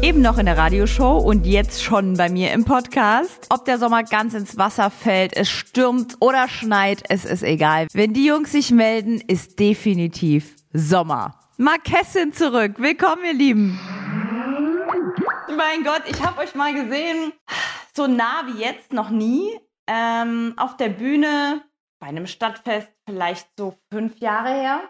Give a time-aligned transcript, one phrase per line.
[0.00, 3.46] Eben noch in der Radioshow und jetzt schon bei mir im Podcast.
[3.50, 7.88] Ob der Sommer ganz ins Wasser fällt, es stürmt oder schneit, es ist egal.
[7.92, 11.38] Wenn die Jungs sich melden, ist definitiv Sommer.
[11.58, 12.74] Marquessin zurück.
[12.78, 13.78] Willkommen, ihr Lieben.
[15.56, 17.32] Mein Gott, ich habe euch mal gesehen,
[17.94, 19.50] so nah wie jetzt noch nie,
[19.88, 21.62] ähm, auf der Bühne
[22.00, 24.80] bei einem Stadtfest, vielleicht so fünf Jahre her.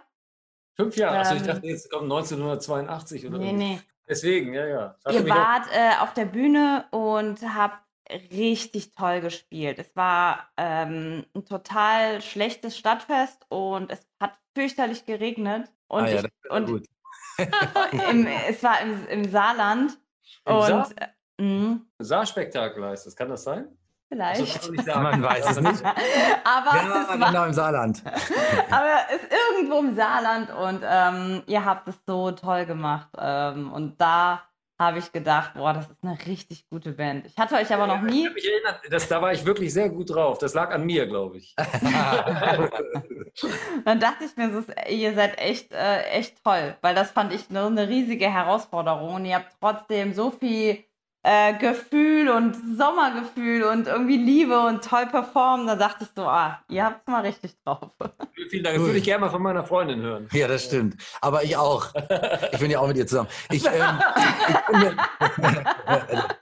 [0.76, 1.18] Fünf Jahre?
[1.18, 3.56] Also ich Ähm, dachte, jetzt kommt 1982 oder Nee, so.
[3.56, 3.80] nee.
[4.08, 4.96] Deswegen, ja, ja.
[5.10, 7.82] Ihr wart äh, auf der Bühne und habt
[8.30, 9.78] richtig toll gespielt.
[9.78, 15.70] Es war ähm, ein total schlechtes Stadtfest und es hat fürchterlich geregnet.
[15.88, 16.86] Und, ah ja, ich, und gut.
[18.10, 19.98] im, es war im, im Saarland.
[20.46, 20.90] Im und Saar?
[20.96, 23.14] äh, mh, Saarspektakel heißt das.
[23.14, 23.68] Kann das sein?
[24.08, 24.40] Vielleicht.
[24.40, 25.02] Das darf man nicht sagen.
[25.02, 25.84] Man weiß es nicht.
[26.44, 28.02] aber, Ja, es war, genau im Saarland.
[28.70, 33.08] aber es ist irgendwo im Saarland und ähm, ihr habt es so toll gemacht.
[33.18, 34.42] Ähm, und da
[34.80, 37.26] habe ich gedacht, boah, das ist eine richtig gute Band.
[37.26, 38.24] Ich hatte euch aber noch Ich nie.
[38.26, 40.38] kann mich erinnern, das, da war ich wirklich sehr gut drauf.
[40.38, 41.56] Das lag an mir, glaube ich.
[43.84, 47.50] Dann dachte ich mir, so, ihr seid echt, äh, echt toll, weil das fand ich
[47.50, 50.84] eine, eine riesige Herausforderung und ihr habt trotzdem so viel
[51.28, 55.68] äh, Gefühl und Sommergefühl und irgendwie Liebe und toll performt.
[55.68, 57.90] Da dachte ich so, ah, ihr habt es mal richtig drauf.
[58.48, 58.76] Vielen Dank.
[58.76, 60.28] Das würde ich gerne mal von meiner Freundin hören.
[60.32, 60.96] Ja, das stimmt.
[61.20, 61.92] Aber ich auch.
[62.52, 63.28] Ich bin ja auch mit ihr zusammen.
[63.50, 64.00] Ich, ähm,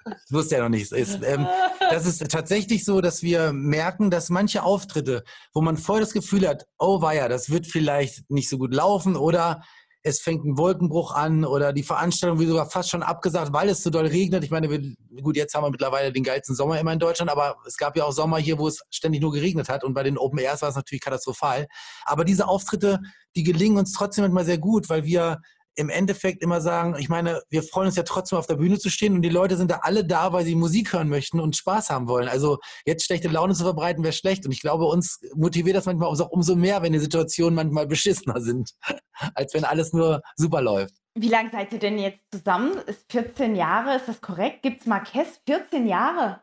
[0.06, 0.92] ich wusste ja noch nichts.
[0.92, 1.48] Ist, ähm,
[1.90, 6.46] das ist tatsächlich so, dass wir merken, dass manche Auftritte, wo man voll das Gefühl
[6.46, 9.64] hat, oh weia, das wird vielleicht nicht so gut laufen oder
[10.06, 13.82] es fängt ein Wolkenbruch an oder die Veranstaltung wird sogar fast schon abgesagt, weil es
[13.82, 14.44] so doll regnet.
[14.44, 17.56] Ich meine, wir, gut, jetzt haben wir mittlerweile den geilsten Sommer immer in Deutschland, aber
[17.66, 20.16] es gab ja auch Sommer hier, wo es ständig nur geregnet hat und bei den
[20.16, 21.66] Open Airs war es natürlich katastrophal.
[22.04, 23.00] Aber diese Auftritte,
[23.34, 25.40] die gelingen uns trotzdem manchmal sehr gut, weil wir
[25.76, 28.90] im Endeffekt immer sagen, ich meine, wir freuen uns ja trotzdem auf der Bühne zu
[28.90, 31.90] stehen und die Leute sind da alle da, weil sie Musik hören möchten und Spaß
[31.90, 32.28] haben wollen.
[32.28, 34.46] Also jetzt schlechte Laune zu verbreiten, wäre schlecht.
[34.46, 38.40] Und ich glaube, uns motiviert das manchmal auch umso mehr, wenn die Situationen manchmal beschissener
[38.40, 38.72] sind,
[39.34, 40.94] als wenn alles nur super läuft.
[41.14, 42.78] Wie lange seid ihr denn jetzt zusammen?
[42.86, 44.62] Ist 14 Jahre, ist das korrekt?
[44.62, 46.42] Gibt's Marquez 14 Jahre?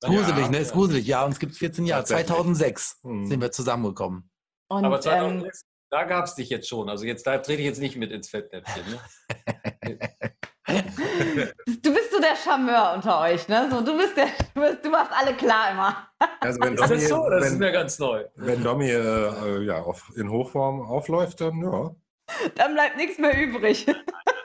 [0.00, 0.58] Gruselig, ne?
[0.58, 1.06] Ist gruselig.
[1.06, 2.02] Ja, uns gibt es 14 Jahre.
[2.02, 2.26] Tatsächlich.
[2.26, 3.26] 2006 Hm.
[3.26, 4.30] sind wir zusammengekommen.
[4.68, 6.88] Und, Aber ähm, 2006, da gab es dich jetzt schon.
[6.88, 8.82] Also jetzt da trete ich jetzt nicht mit ins Fettnäpfchen.
[8.90, 8.98] Ne?
[11.82, 13.68] du bist so der Charmeur unter euch, ne?
[13.70, 16.08] So, du bist der, du, bist, du machst alle klar immer.
[16.40, 17.28] Also wenn Ist Domi, das so?
[17.28, 18.24] Das ist wenn, mir ganz neu.
[18.36, 21.94] wenn Domi äh, ja, auf, in Hochform aufläuft, dann ja.
[22.54, 23.86] Dann bleibt nichts mehr übrig.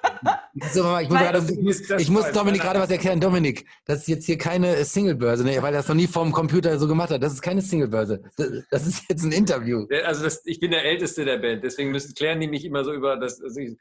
[0.78, 3.20] So, ich muss, gerade, ich muss, ich muss Dominik gerade was erklären.
[3.20, 5.60] Dominik, das ist jetzt hier keine Singlebörse, ne?
[5.64, 7.24] weil er das noch nie vom Computer so gemacht hat.
[7.24, 8.22] Das ist keine Singlebörse.
[8.38, 9.88] Das, das ist jetzt ein Interview.
[10.06, 12.94] Also das, ich bin der Älteste der Band, deswegen müssen klären die mich immer so
[12.94, 13.42] über das.
[13.42, 13.76] Also ich,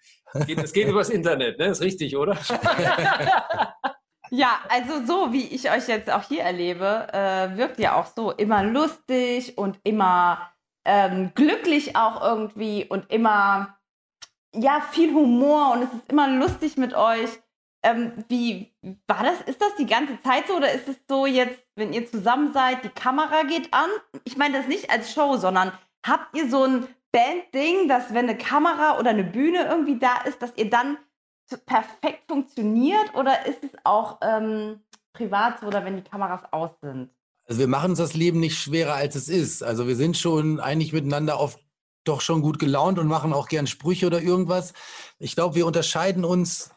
[0.47, 1.67] geht, das geht übers Internet, ne?
[1.67, 2.39] Ist richtig, oder?
[4.31, 8.33] Ja, also so wie ich euch jetzt auch hier erlebe, äh, wirkt ihr auch so
[8.33, 10.51] immer lustig und immer
[10.85, 13.75] ähm, glücklich auch irgendwie und immer
[14.61, 17.31] ja viel Humor und es ist immer lustig mit euch.
[17.83, 18.75] Ähm, wie
[19.06, 19.41] war das?
[19.47, 22.84] Ist das die ganze Zeit so oder ist es so jetzt, wenn ihr zusammen seid,
[22.84, 23.89] die Kamera geht an?
[24.25, 25.72] Ich meine das nicht als Show, sondern
[26.05, 30.43] habt ihr so ein Band-Ding, dass wenn eine Kamera oder eine Bühne irgendwie da ist,
[30.43, 30.99] dass ihr dann
[31.67, 34.81] perfekt funktioniert oder ist es auch ähm,
[35.12, 37.11] privat so oder wenn die Kameras aus sind?
[37.49, 39.62] Also wir machen uns das Leben nicht schwerer, als es ist.
[39.62, 41.61] Also wir sind schon eigentlich miteinander oft
[42.09, 44.72] doch schon gut gelaunt und machen auch gern Sprüche oder irgendwas.
[45.19, 46.71] Ich glaube, wir unterscheiden uns.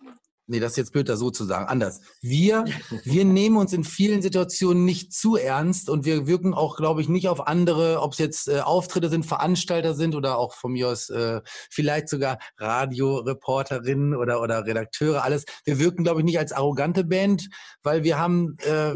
[0.51, 1.67] Nee, das ist jetzt blöd, das so zu sagen.
[1.67, 2.01] Anders.
[2.21, 2.65] Wir,
[3.03, 7.09] wir nehmen uns in vielen Situationen nicht zu ernst und wir wirken auch, glaube ich,
[7.09, 10.87] nicht auf andere, ob es jetzt äh, Auftritte sind, Veranstalter sind oder auch von mir
[10.87, 15.45] aus äh, vielleicht sogar Radioreporterinnen oder, oder Redakteure, alles.
[15.65, 17.49] Wir wirken, glaube ich, nicht als arrogante Band,
[17.83, 18.95] weil wir haben, äh,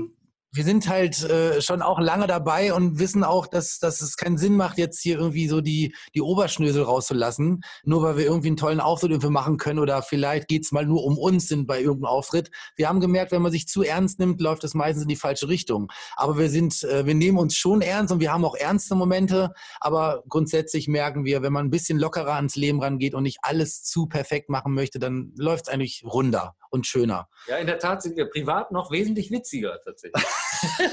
[0.53, 4.37] wir sind halt äh, schon auch lange dabei und wissen auch, dass, dass es keinen
[4.37, 8.57] Sinn macht, jetzt hier irgendwie so die, die Oberschnösel rauszulassen, nur weil wir irgendwie einen
[8.57, 12.13] tollen Auftritt irgendwie machen können oder vielleicht geht's mal nur um uns sind bei irgendeinem
[12.13, 12.51] Auftritt.
[12.75, 15.47] Wir haben gemerkt, wenn man sich zu ernst nimmt, läuft es meistens in die falsche
[15.47, 15.91] Richtung.
[16.15, 19.53] Aber wir sind, äh, wir nehmen uns schon ernst und wir haben auch ernste Momente,
[19.79, 23.81] aber grundsätzlich merken wir, wenn man ein bisschen lockerer ans Leben rangeht und nicht alles
[23.81, 26.55] zu perfekt machen möchte, dann läuft's eigentlich runder.
[26.73, 27.29] Und schöner.
[27.47, 30.23] Ja, in der Tat sind wir privat noch wesentlich witziger tatsächlich.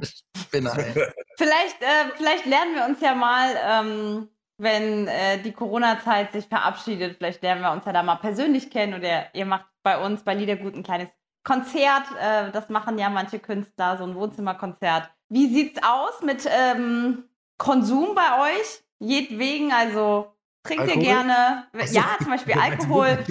[0.38, 1.12] Spinner, ey.
[1.36, 4.28] Vielleicht, äh, vielleicht lernen wir uns ja mal, ähm,
[4.58, 8.94] wenn äh, die Corona-Zeit sich verabschiedet, vielleicht lernen wir uns ja da mal persönlich kennen
[8.94, 11.08] oder ihr macht bei uns bei Liedergut ein kleines
[11.42, 12.04] Konzert.
[12.20, 15.10] Äh, das machen ja manche Künstler, so ein Wohnzimmerkonzert.
[15.28, 17.24] Wie sieht's aus mit ähm,
[17.58, 18.84] Konsum bei euch?
[18.98, 20.32] Jedwegen, also
[20.62, 21.02] trinkt ihr Alkohol?
[21.02, 21.66] gerne?
[21.72, 21.94] Ach so.
[21.94, 23.06] Ja, zum Beispiel Alkohol.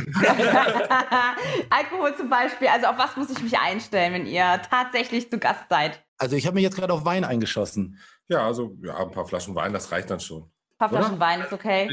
[1.69, 2.67] Alkohol zum Beispiel.
[2.67, 6.03] Also auf was muss ich mich einstellen, wenn ihr tatsächlich zu Gast seid?
[6.17, 7.99] Also ich habe mich jetzt gerade auf Wein eingeschossen.
[8.27, 10.43] Ja, also ja, ein paar Flaschen Wein, das reicht dann schon.
[10.43, 11.19] Ein paar Flaschen Oder?
[11.19, 11.89] Wein ist okay.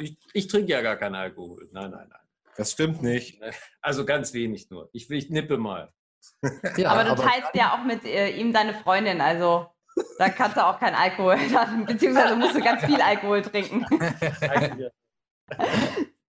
[0.00, 1.68] Ich, ich trinke ja gar keinen Alkohol.
[1.72, 2.20] Nein, nein, nein.
[2.56, 3.40] Das stimmt nicht.
[3.80, 4.88] Also ganz wenig nur.
[4.92, 5.92] Ich, ich nippe mal.
[6.76, 9.66] Ja, aber du teilst ja auch mit äh, ihm deine Freundin, also
[10.18, 13.86] da kannst du auch kein Alkohol, dann, beziehungsweise musst du ganz viel Alkohol trinken.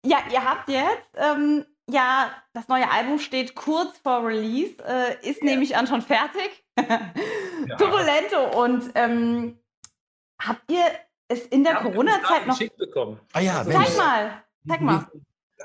[0.07, 5.43] Ja, ihr habt jetzt, ähm, ja, das neue Album steht kurz vor Release, äh, ist
[5.43, 6.63] nämlich an schon fertig.
[7.79, 9.59] Turbulento und ähm,
[10.39, 10.85] habt ihr
[11.29, 12.59] es in der Corona-Zeit noch...
[12.59, 13.19] Geschickt bekommen.
[13.33, 13.97] Ah ja, Zeig Mensch.
[13.97, 15.07] mal, zeig mal.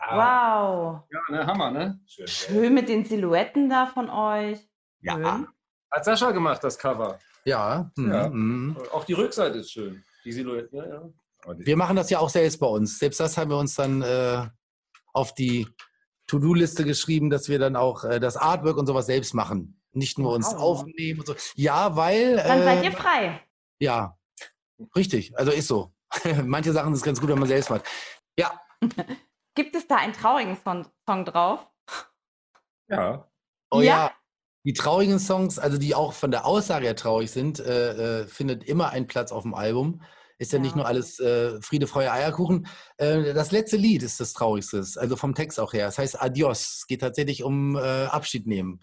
[0.10, 1.04] Wow.
[1.12, 2.00] Ja, ne, Hammer, ne?
[2.06, 2.28] Schön.
[2.28, 4.60] Schön mit den Silhouetten da von euch.
[5.02, 5.16] Ja.
[5.16, 5.48] Schön.
[5.92, 7.20] Hat Sascha gemacht, das Cover.
[7.46, 7.90] Ja.
[7.96, 8.30] mhm, Ja.
[8.30, 8.78] mhm.
[8.92, 10.04] Auch die Rückseite ist schön.
[10.26, 11.10] Die Silhouette, ja, ja.
[11.46, 13.00] Und Wir machen das ja auch selbst bei uns.
[13.00, 14.46] Selbst das haben wir uns dann äh,
[15.14, 15.68] auf die
[16.28, 19.82] To-Do-Liste geschrieben, dass wir dann auch äh, das Artwork und sowas selbst machen.
[19.94, 20.60] Nicht nur uns Wow.
[20.60, 21.36] aufnehmen und so.
[21.56, 22.36] Ja, weil.
[22.36, 23.42] Dann seid äh, ihr frei.
[23.80, 24.18] Ja,
[24.96, 25.36] richtig.
[25.38, 25.94] Also ist so.
[26.44, 27.86] Manche Sachen ist ganz gut, wenn man selbst macht.
[28.38, 28.60] Ja,
[29.56, 31.66] Gibt es da einen traurigen Song, Song drauf?
[32.88, 33.28] ja,
[33.72, 34.12] oh Ja?
[34.66, 38.64] Die traurigen Songs, also die auch von der Aussage her traurig sind, äh, äh, findet
[38.64, 40.02] immer einen Platz auf dem Album.
[40.38, 40.64] Ist ja, Ja.
[40.64, 42.68] nicht nur alles äh, Friede, Freude, Eierkuchen.
[42.98, 45.88] Äh, das letzte Lied ist das traurigste, also vom Text auch her.
[45.88, 46.78] Es heißt Adios.
[46.80, 48.80] Es geht tatsächlich um äh, Abschied nehmen.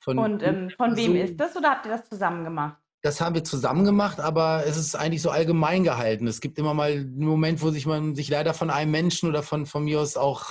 [0.00, 2.76] Von, Und ähm, von wem so- ist das oder habt ihr das zusammen gemacht?
[3.02, 6.26] Das haben wir zusammen gemacht, aber es ist eigentlich so allgemein gehalten.
[6.26, 9.42] Es gibt immer mal einen Moment, wo sich man sich leider von einem Menschen oder
[9.44, 10.46] von, von mir aus auch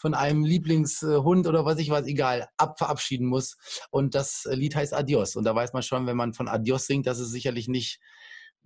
[0.00, 3.58] von einem Lieblingshund oder was ich weiß, egal, ab verabschieden muss.
[3.90, 5.36] Und das Lied heißt Adios.
[5.36, 8.00] Und da weiß man schon, wenn man von Adios singt, dass es sicherlich nicht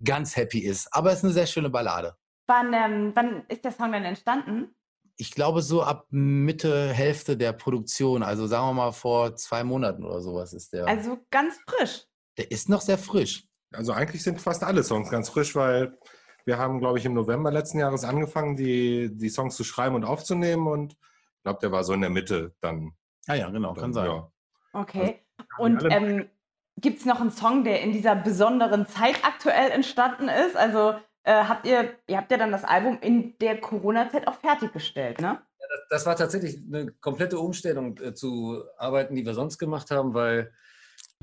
[0.03, 0.87] ganz happy ist.
[0.93, 2.15] Aber es ist eine sehr schöne Ballade.
[2.47, 4.73] Wann, ähm, wann ist der Song denn entstanden?
[5.17, 10.05] Ich glaube, so ab Mitte, Hälfte der Produktion, also sagen wir mal vor zwei Monaten
[10.05, 10.87] oder sowas ist der.
[10.87, 12.05] Also ganz frisch.
[12.37, 13.45] der ist noch sehr frisch.
[13.73, 15.97] also eigentlich sind fast alle Songs ganz frisch, weil
[16.45, 20.05] wir haben, glaube ich, im November letzten Jahres angefangen, die, die Songs zu schreiben und
[20.05, 20.95] aufzunehmen und
[21.45, 22.91] glaube, der war so in der Mitte dann.
[23.27, 24.05] Ah ja, genau, kann dann, sein.
[24.07, 24.31] Ja.
[24.73, 25.21] Okay.
[25.37, 26.29] wir Und ähm,
[26.77, 30.57] gibt es noch einen Song, der in dieser besonderen Zeit aktuell entstanden ist?
[30.57, 35.21] Also äh, habt ihr, ihr habt ja dann das Album in der Corona-Zeit auch fertiggestellt,
[35.21, 35.41] ne?
[35.89, 40.51] Das war tatsächlich eine komplette Umstellung äh, zu Arbeiten, die wir sonst gemacht haben, weil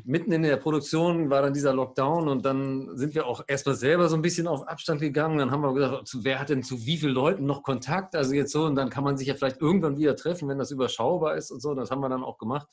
[0.05, 4.09] mitten in der Produktion war dann dieser Lockdown und dann sind wir auch erstmal selber
[4.09, 5.39] so ein bisschen auf Abstand gegangen.
[5.39, 8.17] Dann haben wir gesagt, wer hat denn zu wie vielen Leuten noch Kontakt?
[8.17, 10.71] Also jetzt so, und dann kann man sich ja vielleicht irgendwann wieder treffen, wenn das
[10.71, 11.75] überschaubar ist und so.
[11.75, 12.69] Das haben wir dann auch gemacht.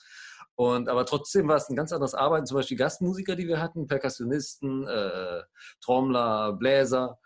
[0.56, 2.46] Und aber trotzdem war es ein ganz anderes Arbeiten.
[2.46, 5.44] Zum Beispiel Gastmusiker, die wir hatten, Perkussionisten, äh,
[5.82, 7.20] Trommler, Bläser,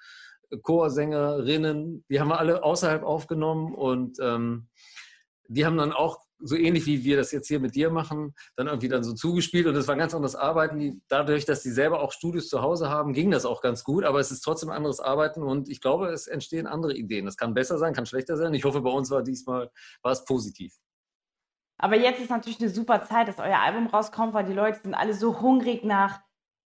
[0.61, 4.67] Chorsängerinnen, die haben wir alle außerhalb aufgenommen und ähm,
[5.47, 8.67] die haben dann auch so ähnlich wie wir das jetzt hier mit dir machen, dann
[8.67, 11.01] irgendwie dann so zugespielt und es war ganz anderes Arbeiten.
[11.07, 14.19] Dadurch, dass die selber auch Studios zu Hause haben, ging das auch ganz gut, aber
[14.19, 17.25] es ist trotzdem anderes Arbeiten und ich glaube, es entstehen andere Ideen.
[17.25, 18.53] Das kann besser sein, kann schlechter sein.
[18.53, 19.69] Ich hoffe, bei uns war diesmal
[20.01, 20.73] war es positiv.
[21.77, 24.93] Aber jetzt ist natürlich eine super Zeit, dass euer Album rauskommt, weil die Leute sind
[24.93, 26.21] alle so hungrig nach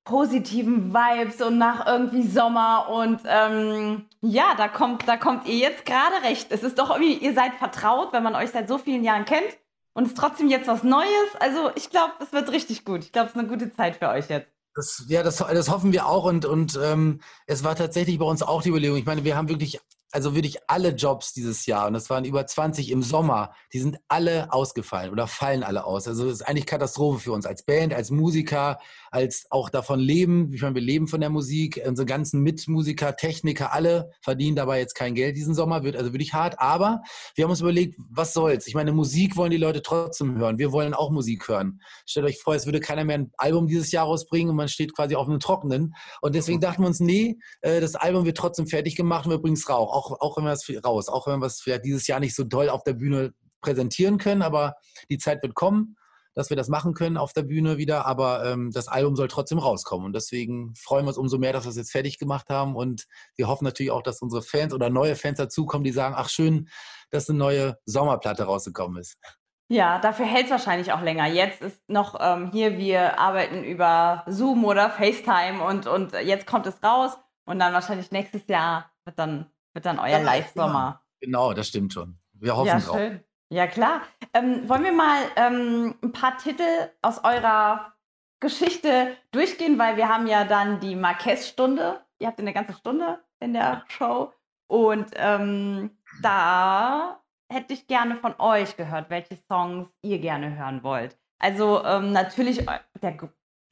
[0.05, 2.89] positiven Vibes und nach irgendwie Sommer.
[2.89, 6.49] Und ähm, ja, da kommt, da kommt ihr jetzt gerade recht.
[6.51, 9.59] Es ist doch irgendwie, ihr seid vertraut, wenn man euch seit so vielen Jahren kennt.
[9.93, 11.09] Und es ist trotzdem jetzt was Neues.
[11.41, 13.05] Also ich glaube, es wird richtig gut.
[13.05, 14.49] Ich glaube, es ist eine gute Zeit für euch jetzt.
[14.75, 18.43] Das, ja, das, das hoffen wir auch und, und ähm, es war tatsächlich bei uns
[18.43, 18.97] auch die Überlegung.
[18.99, 19.81] Ich meine, wir haben wirklich,
[20.13, 23.99] also wirklich alle Jobs dieses Jahr und das waren über 20 im Sommer, die sind
[24.07, 26.07] alle ausgefallen oder fallen alle aus.
[26.07, 28.79] Also das ist eigentlich Katastrophe für uns als Band, als Musiker,
[29.11, 30.53] als auch davon leben.
[30.53, 34.95] Ich meine, wir leben von der Musik, unsere ganzen Mitmusiker, Techniker, alle verdienen dabei jetzt
[34.95, 36.61] kein Geld diesen Sommer, wird also wirklich hart.
[36.61, 37.03] Aber
[37.35, 38.67] wir haben uns überlegt, was soll's?
[38.67, 40.59] Ich meine, Musik wollen die Leute trotzdem hören.
[40.59, 41.81] Wir wollen auch Musik hören.
[42.07, 44.95] Stellt euch vor, es würde keiner mehr ein Album dieses Jahr rausbringen und man steht
[44.95, 45.95] quasi auf einem Trockenen.
[46.21, 49.39] Und deswegen dachten wir uns, nee, äh, das Album wird trotzdem fertig gemacht und wir
[49.39, 49.89] bringen es raus.
[49.91, 52.45] Auch, auch wenn wir es raus, auch wenn wir es vielleicht dieses Jahr nicht so
[52.45, 54.75] doll auf der Bühne präsentieren können, aber
[55.11, 55.97] die Zeit wird kommen,
[56.35, 58.07] dass wir das machen können auf der Bühne wieder.
[58.07, 60.07] Aber ähm, das Album soll trotzdem rauskommen.
[60.07, 62.77] Und deswegen freuen wir uns umso mehr, dass wir es jetzt fertig gemacht haben.
[62.77, 63.07] Und
[63.37, 66.69] wir hoffen natürlich auch, dass unsere Fans oder neue Fans dazukommen, die sagen, ach schön,
[67.11, 69.19] dass eine neue Sommerplatte rausgekommen ist.
[69.69, 71.29] Ja, dafür hält es wahrscheinlich auch länger.
[71.29, 76.67] Jetzt ist noch ähm, hier, wir arbeiten über Zoom oder FaceTime und, und jetzt kommt
[76.67, 81.03] es raus und dann wahrscheinlich nächstes Jahr wird dann, wird dann euer Ja, Live-Sommer.
[81.21, 82.19] Genau, das stimmt schon.
[82.33, 82.97] Wir hoffen Ja, drauf.
[82.97, 83.21] schön.
[83.53, 84.03] Ja, klar.
[84.33, 86.63] Ähm, wollen wir mal ähm, ein paar Titel
[87.03, 87.93] aus eurer
[88.41, 92.01] Geschichte durchgehen, weil wir haben ja dann die Marquez-Stunde.
[92.21, 94.33] Ihr habt eine ganze Stunde in der Show.
[94.69, 97.21] Und ähm, da
[97.53, 101.19] hätte ich gerne von euch gehört, welche Songs ihr gerne hören wollt.
[101.41, 103.17] Also ähm, natürlich eu- der,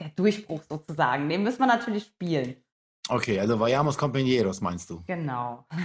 [0.01, 2.61] der Durchbruch sozusagen, den müssen wir natürlich spielen.
[3.09, 5.03] Okay, also Vayamos Compañeros meinst du?
[5.07, 5.65] Genau.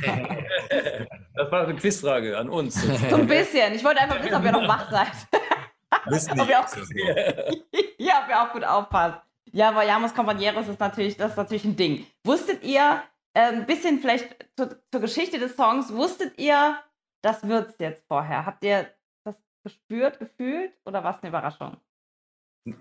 [1.36, 2.74] Das war eine Quizfrage an uns.
[3.10, 3.74] So ein bisschen.
[3.74, 5.08] Ich wollte einfach wissen, ob ihr noch wach seid.
[6.06, 6.76] Wissen Ob ihr auch-
[7.98, 9.18] ja, ob ihr auch gut aufpasst.
[9.52, 12.06] Ja, Vayamos Compañeros ist natürlich, das ist natürlich ein Ding.
[12.24, 13.02] Wusstet ihr,
[13.34, 16.78] äh, ein bisschen vielleicht zur, zur Geschichte des Songs, wusstet ihr,
[17.22, 18.44] das wird's jetzt vorher?
[18.46, 18.88] Habt ihr
[19.24, 21.76] das gespürt, gefühlt oder war es eine Überraschung?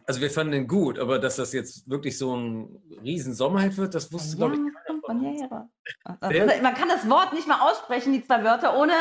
[0.06, 3.94] Also wir fanden den gut, aber dass das jetzt wirklich so ein riesen Sommerhit wird,
[3.94, 5.68] das wusste, glaube ich, Vayamos Compañeros.
[6.30, 8.94] Wer- Also, Man kann das Wort nicht mal aussprechen, die zwei Wörter, ohne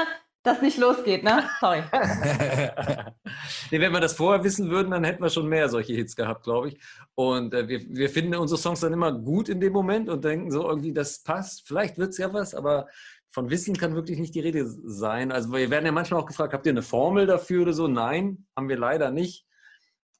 [0.42, 1.44] dass nicht losgeht, ne?
[1.60, 1.82] Sorry.
[3.70, 6.42] nee, wenn wir das vorher wissen würden, dann hätten wir schon mehr solche Hits gehabt,
[6.42, 6.80] glaube ich.
[7.14, 10.50] Und äh, wir, wir finden unsere Songs dann immer gut in dem Moment und denken
[10.50, 11.66] so irgendwie, das passt.
[11.68, 12.88] Vielleicht wird es ja was, aber
[13.30, 15.30] von Wissen kann wirklich nicht die Rede sein.
[15.30, 17.86] Also wir werden ja manchmal auch gefragt, habt ihr eine Formel dafür oder so?
[17.86, 19.46] Nein, haben wir leider nicht.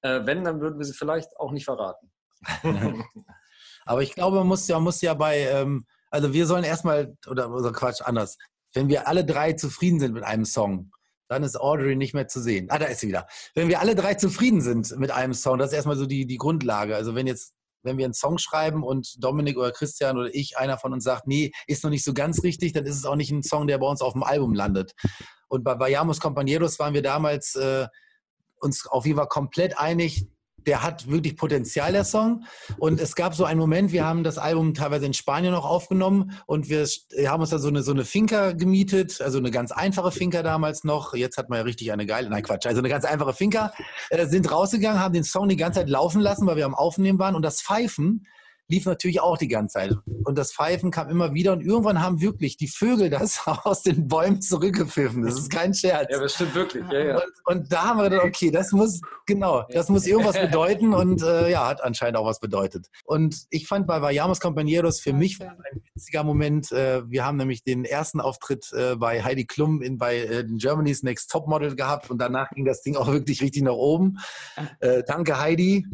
[0.02, 2.12] Äh, wenn, dann würden wir sie vielleicht auch nicht verraten.
[3.85, 7.50] Aber ich glaube, man muss ja, muss ja bei, ähm, also wir sollen erstmal, oder,
[7.50, 8.37] oder Quatsch, anders.
[8.75, 10.92] Wenn wir alle drei zufrieden sind mit einem Song,
[11.28, 12.66] dann ist Audrey nicht mehr zu sehen.
[12.71, 13.26] Ah, da ist sie wieder.
[13.54, 16.37] Wenn wir alle drei zufrieden sind mit einem Song, das ist erstmal so die, die
[16.37, 16.94] Grundlage.
[16.94, 20.78] Also wenn jetzt, wenn wir einen Song schreiben und Dominik oder Christian oder ich, einer
[20.78, 23.30] von uns sagt, nee, ist noch nicht so ganz richtig, dann ist es auch nicht
[23.30, 24.92] ein Song, der bei uns auf dem Album landet.
[25.49, 27.87] Und bei Vayamos Compañeros waren wir damals äh,
[28.62, 30.26] uns auf jeden Fall komplett einig,
[30.66, 32.45] der hat wirklich Potenzial, der Song.
[32.78, 36.38] Und es gab so einen Moment, wir haben das Album teilweise in Spanien noch aufgenommen
[36.47, 36.87] und wir
[37.28, 40.85] haben uns da so eine, so eine Finca gemietet, also eine ganz einfache Finca damals
[40.85, 41.14] noch.
[41.14, 43.73] Jetzt hat man ja richtig eine geile, nein Quatsch, also eine ganz einfache Finca.
[44.11, 47.19] Äh, sind rausgegangen, haben den Song die ganze Zeit laufen lassen, weil wir am Aufnehmen
[47.19, 48.26] waren und das Pfeifen
[48.73, 49.95] lief natürlich auch die ganze Zeit.
[50.25, 54.09] Und das Pfeifen kam immer wieder und irgendwann haben wirklich die Vögel das aus den
[54.09, 55.23] Bäumen zurückgepfiffen.
[55.23, 56.09] Das ist kein Scherz.
[56.11, 56.85] Ja, das stimmt wirklich.
[56.91, 57.17] Ja, ja.
[57.17, 61.23] Und, und da haben wir gedacht, okay, das muss, genau, das muss irgendwas bedeuten und
[61.23, 62.88] äh, ja, hat anscheinend auch was bedeutet.
[63.05, 66.73] Und ich fand bei Vayamos Compañeros, für mich ein witziger Moment.
[66.73, 71.02] Äh, wir haben nämlich den ersten Auftritt äh, bei Heidi Klum in, bei äh, Germany's
[71.02, 74.19] Next Topmodel gehabt und danach ging das Ding auch wirklich richtig nach oben.
[74.81, 75.87] Äh, danke Heidi.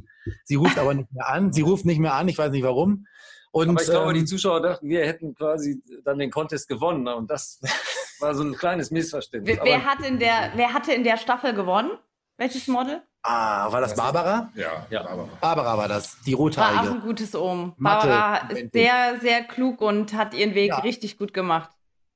[0.45, 1.53] Sie ruft aber nicht mehr an.
[1.53, 3.07] Sie ruft nicht mehr an, ich weiß nicht warum.
[3.51, 7.09] Und, Aber ich glaube, die ähm, Zuschauer dachten, wir hätten quasi dann den Contest gewonnen.
[7.09, 7.61] Und das
[8.21, 9.57] war so ein kleines Missverständnis.
[9.57, 11.91] Wer, wer, hat in der, wer hatte in der Staffel gewonnen?
[12.37, 13.03] Welches Model?
[13.23, 14.51] ah, war das Barbara?
[14.55, 15.07] Ja, Ja.
[15.07, 16.93] aber Barbara war das, die War auch rothaarige.
[16.93, 17.75] ein gutes Ohm.
[17.77, 18.07] Mathe.
[18.09, 20.79] Barbara ist sehr, sehr klug und hat ihren Weg Ja.
[20.79, 21.71] richtig gut gemacht.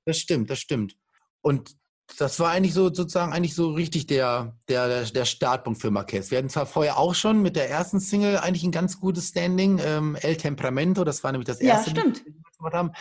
[0.07, 0.97] Das stimmt, das stimmt.
[1.43, 1.77] Und
[2.19, 6.31] das war eigentlich so sozusagen eigentlich so richtig der, der, der Startpunkt für Marquez.
[6.31, 9.81] Wir hatten zwar vorher auch schon mit der ersten Single eigentlich ein ganz gutes Standing,
[9.85, 12.25] ähm, El Temperamento, das war nämlich das Ja, erste, stimmt.
[12.25, 12.93] Lied, das wir gemacht haben.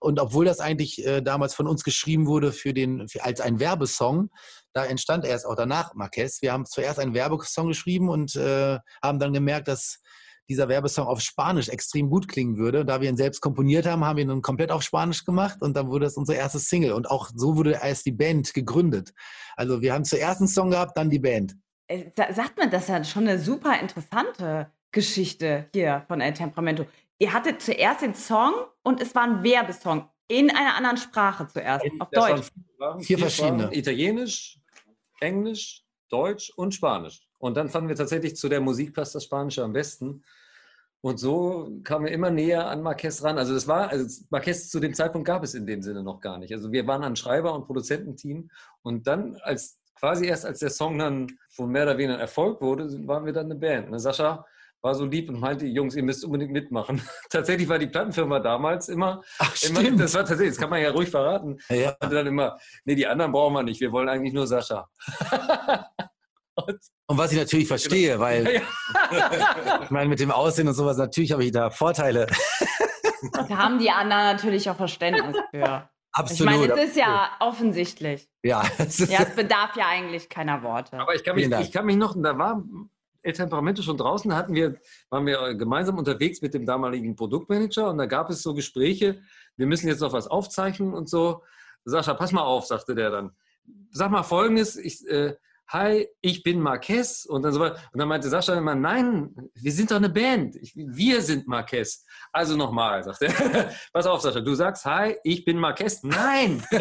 [0.00, 3.60] Und obwohl das eigentlich äh, damals von uns geschrieben wurde für den, für, als ein
[3.60, 4.30] Werbesong,
[4.72, 6.42] da entstand erst auch danach Marquez.
[6.42, 10.00] Wir haben zuerst einen Werbesong geschrieben und äh, haben dann gemerkt, dass
[10.50, 12.84] dieser Werbesong auf Spanisch extrem gut klingen würde.
[12.84, 15.74] Da wir ihn selbst komponiert haben, haben wir ihn dann komplett auf Spanisch gemacht und
[15.76, 16.92] dann wurde das unsere erste Single.
[16.92, 19.12] Und auch so wurde erst die Band gegründet.
[19.56, 21.54] Also wir haben zuerst einen Song gehabt, dann die Band.
[21.86, 26.34] Äh, sa- Sagt man, das ist ja schon eine super interessante Geschichte hier von El
[26.34, 26.84] Temperamento.
[27.18, 28.52] Ihr hattet zuerst den Song
[28.82, 32.48] und es war ein Werbesong in einer anderen Sprache zuerst, auf Das waren Deutsch.
[32.98, 33.62] vier Vier verschiedene.
[33.64, 34.58] Sprachen, Italienisch,
[35.20, 37.20] Englisch, Deutsch und Spanisch.
[37.38, 40.22] Und dann fanden wir tatsächlich, zu der Musik passt das Spanische am besten.
[41.02, 43.38] Und so kamen wir immer näher an Marquez ran.
[43.38, 46.38] Also das war, also Marquez zu dem Zeitpunkt gab es in dem Sinne noch gar
[46.38, 46.52] nicht.
[46.52, 48.50] Also wir waren ein Schreiber- und Produzententeam.
[48.82, 52.86] Und dann, als quasi erst als der Song dann von mehr oder weniger Erfolg wurde,
[53.06, 53.90] waren wir dann eine Band.
[53.90, 53.98] Ne?
[53.98, 54.44] Sascha
[54.82, 57.00] war so lieb und meinte, Jungs, ihr müsst unbedingt mitmachen.
[57.30, 60.90] tatsächlich war die Plattenfirma damals immer, Ach, immer das war tatsächlich, das kann man ja
[60.90, 61.96] ruhig verraten, Ja.
[62.00, 64.88] dann immer, nee, die anderen brauchen wir nicht, wir wollen eigentlich nur Sascha.
[66.54, 68.62] und, was ich natürlich verstehe, weil
[69.12, 72.26] ja, ich meine, mit dem Aussehen und sowas, natürlich habe ich da Vorteile.
[73.32, 75.90] Da haben die anderen natürlich auch Verständnis für.
[76.12, 76.52] Ich Absolut.
[76.54, 78.28] meine, es ist ja offensichtlich.
[78.42, 80.98] ja, es ist, Ja, es bedarf ja eigentlich keiner Worte.
[80.98, 82.64] aber ich kann, mich, ich kann mich noch, da war
[83.22, 84.80] El Temperamento schon draußen, da hatten wir,
[85.10, 89.20] waren wir gemeinsam unterwegs mit dem damaligen Produktmanager und da gab es so Gespräche,
[89.56, 91.42] wir müssen jetzt noch was aufzeichnen und so.
[91.84, 93.30] Sascha, pass mal auf, sagte der dann.
[93.90, 95.36] Sag mal folgendes, ich, äh,
[95.72, 97.76] hi, ich bin Marquez und dann so weiter.
[97.92, 100.56] Und dann meinte Sascha immer, nein, wir sind doch eine Band.
[100.56, 102.04] Ich, wir sind Marquez.
[102.32, 103.32] Also nochmal, sagt er.
[103.92, 106.02] Pass auf, Sascha, du sagst, hi, ich bin Marquez.
[106.02, 106.62] Nein!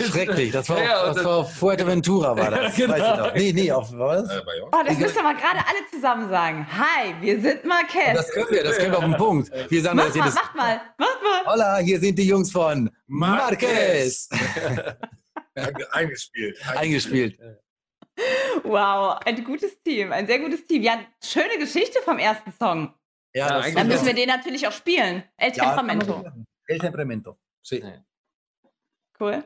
[0.00, 2.74] Schrecklich, das war, Ja, auf, und das dann- war auf Fuerteventura, war das.
[2.82, 2.94] Genau.
[2.94, 3.34] Weiß ich noch.
[3.34, 4.30] Nee, nee, auf was?
[4.30, 4.40] Äh?
[4.72, 6.66] Oh, das müsst ihr mal gerade alle zusammen sagen.
[6.70, 8.14] Hi, wir sind Marquez.
[8.16, 9.50] Das können wir, das können wir auf den Punkt.
[9.70, 11.52] Wir sagen Mach das mal, jedes macht mal, macht mal.
[11.52, 14.28] Hola, hier sind die Jungs von Marquez.
[14.32, 14.94] Ja,
[15.92, 16.58] eingespielt.
[16.76, 17.38] Eingespielt.
[18.62, 20.82] Wow, ein gutes Team, ein sehr gutes Team.
[20.82, 22.94] Ja, schöne Geschichte vom ersten Song.
[23.34, 25.24] Ja, Ja, eigentlich Dann müssen wir den natürlich auch spielen.
[25.36, 26.24] El Ja, Temperamento.
[26.66, 27.38] El Temperamento.
[27.62, 27.82] Sí.
[29.18, 29.44] Cool.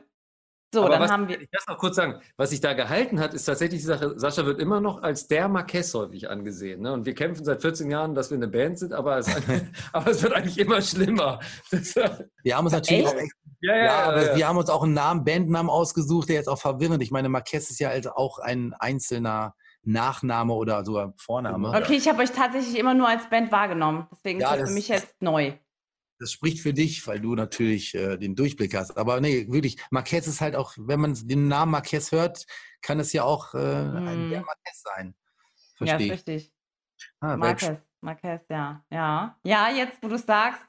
[0.73, 1.39] So, Aber dann was, haben wir.
[1.39, 4.45] Ich muss noch kurz sagen, was sich da gehalten hat, ist tatsächlich die Sache, Sascha
[4.45, 6.81] wird immer noch als der Marquez häufig angesehen.
[6.81, 6.91] Ne?
[6.91, 9.27] Und wir kämpfen seit 14 Jahren, dass wir eine Band sind, aber es,
[9.93, 11.39] aber es wird eigentlich immer schlimmer.
[11.71, 13.15] Das, ja, Wir haben uns natürlich Echt?
[13.15, 13.21] auch
[13.61, 14.35] ja, Ja, ja, aber ja.
[14.35, 17.01] wir haben uns auch einen Namen, Bandnamen ausgesucht, der jetzt auch verwirrend.
[17.01, 21.69] Ich meine, Marquez ist ja also auch ein einzelner Nachname oder sogar Vorname.
[21.69, 24.05] Okay, ich habe euch tatsächlich immer nur als Band wahrgenommen.
[24.11, 25.53] Deswegen Ja, ist das das- für mich jetzt neu.
[26.19, 28.97] Das spricht für dich, weil du natürlich äh, den Durchblick hast.
[28.97, 32.45] Aber nee, wirklich, Marquez ist halt auch, wenn man den Namen Marquez hört,
[32.81, 35.13] kann es ja auch äh, ein der Marquez sein.
[35.79, 36.11] Ja, ist Verstehe ich.
[36.13, 36.53] richtig.
[37.19, 38.83] Ah, Marquez, Marquez, ja.
[38.89, 40.61] Ja, ja jetzt, wo du es sagst,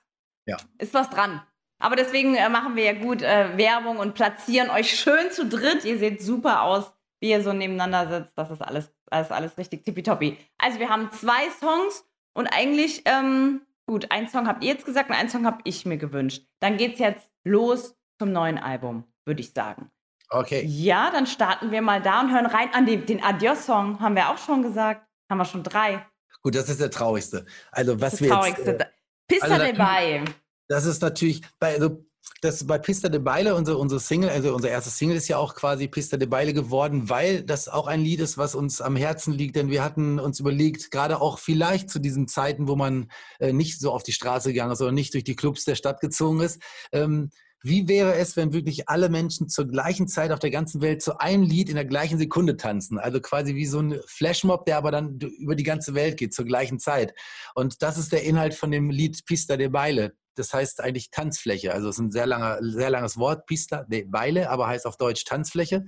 [0.47, 0.59] Ja.
[0.79, 1.43] ist was dran.
[1.81, 5.85] Aber deswegen äh, machen wir ja gut äh, Werbung und platzieren euch schön zu dritt.
[5.85, 8.37] Ihr seht super aus, wie ihr so nebeneinander sitzt.
[8.37, 10.37] Das ist alles, alles, alles richtig tippitoppi.
[10.59, 15.11] Also wir haben zwei Songs und eigentlich, ähm, gut, einen Song habt ihr jetzt gesagt
[15.11, 16.47] und einen Song habe ich mir gewünscht.
[16.61, 19.91] Dann geht's jetzt los zum neuen Album, würde ich sagen.
[20.31, 20.63] Okay.
[20.67, 23.99] Ja, dann starten wir mal da und hören rein an den, den Adios-Song.
[24.01, 25.07] Haben wir auch schon gesagt.
[25.31, 26.07] Haben wir schon drei.
[26.43, 27.47] Gut, das ist der traurigste.
[27.73, 28.71] Also was das wir Traurigste.
[28.71, 28.87] jetzt, äh,
[29.27, 30.25] Pista also Bay.
[30.69, 32.05] das ist natürlich bei also
[32.41, 35.55] das bei Pista de Baile, unsere, unsere Single, also unser erstes Single ist ja auch
[35.55, 39.33] quasi Pista de Baile geworden, weil das auch ein Lied ist, was uns am Herzen
[39.33, 43.53] liegt, denn wir hatten uns überlegt, gerade auch vielleicht zu diesen Zeiten, wo man äh,
[43.53, 46.41] nicht so auf die Straße gegangen ist oder nicht durch die Clubs der Stadt gezogen
[46.41, 47.31] ist, ähm,
[47.63, 51.19] wie wäre es, wenn wirklich alle Menschen zur gleichen Zeit auf der ganzen Welt zu
[51.19, 52.99] einem Lied in der gleichen Sekunde tanzen?
[52.99, 56.45] Also quasi wie so ein Flashmob, der aber dann über die ganze Welt geht zur
[56.45, 57.15] gleichen Zeit.
[57.57, 60.15] Und das ist der Inhalt von dem Lied Pista de Baile.
[60.39, 61.73] Das heißt eigentlich Tanzfläche.
[61.73, 64.97] Also es ist ein sehr, langer, sehr langes Wort, Pista de Baile, aber heißt auf
[64.97, 65.85] Deutsch Tanzfläche.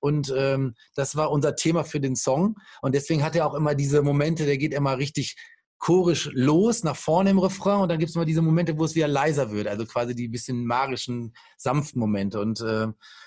[0.00, 2.56] Und ähm, das war unser Thema für den Song.
[2.82, 5.36] Und deswegen hat er auch immer diese Momente, der geht immer richtig
[5.84, 7.82] chorisch los, nach vorne im Refrain.
[7.82, 9.68] Und dann gibt es immer diese Momente, wo es wieder leiser wird.
[9.68, 12.40] Also quasi die bisschen magischen, sanften Momente.
[12.40, 12.86] Und äh,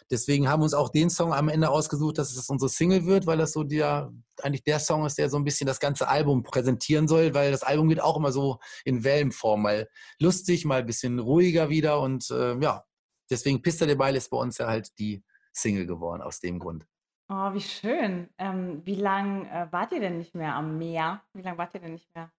[0.09, 3.27] deswegen haben wir uns auch den Song am Ende ausgesucht, dass es unsere Single wird,
[3.27, 6.41] weil das so der, eigentlich der Song ist, der so ein bisschen das ganze Album
[6.41, 9.87] präsentieren soll, weil das Album geht auch immer so in Wellenform, mal
[10.19, 12.01] lustig, mal ein bisschen ruhiger wieder.
[12.01, 12.85] Und äh, ja,
[13.29, 16.87] deswegen Pista de Baile ist bei uns ja halt die Single geworden, aus dem Grund.
[17.29, 18.29] Oh, wie schön.
[18.39, 21.21] Ähm, wie lange äh, wart ihr denn nicht mehr am Meer?
[21.33, 22.31] Wie lange wart ihr denn nicht mehr